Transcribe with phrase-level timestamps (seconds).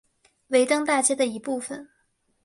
[0.47, 1.87] 维登大街的一部分。